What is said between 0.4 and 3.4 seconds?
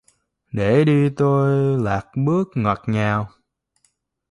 Để tôi lạc bước ngọt ngào